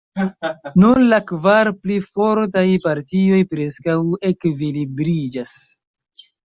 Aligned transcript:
Nun 0.83 1.03
la 1.11 1.19
kvar 1.31 1.71
pli 1.83 1.99
fortaj 2.07 2.65
partioj 2.89 3.45
preskaŭ 3.55 4.01
ekvilibriĝas. 4.33 5.59